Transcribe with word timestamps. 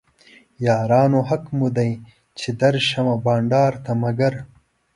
یارانو 0.65 1.19
حق 1.29 1.45
مو 1.57 1.67
دی 1.77 1.91
چې 2.39 2.49
درشمه 2.61 3.15
بنډار 3.25 3.73
ته 3.85 3.91
مګر 4.03 4.33